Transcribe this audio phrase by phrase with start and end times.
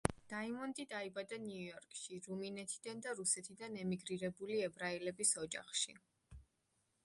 [0.29, 5.99] დაიმონდი დაიბადა ნიუ-იორკში, რუმინეთიდან და რუსეთიდან ემიგრირებული ებრაელების ოჯახში.